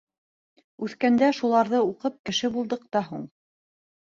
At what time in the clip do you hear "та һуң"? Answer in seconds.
2.97-3.29